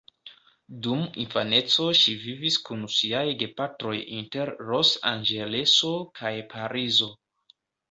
[0.85, 7.15] Dum infaneco ŝi vivis kun siaj gepatroj inter Los-Anĝeleso kaj Parizo.